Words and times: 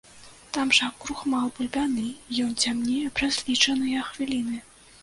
Там 0.55 0.71
жа 0.77 0.87
крухмал 1.03 1.53
бульбяны, 1.57 2.07
ён 2.45 2.59
цямнее 2.65 3.05
праз 3.21 3.41
лічаныя 3.53 4.09
хвіліны. 4.11 4.57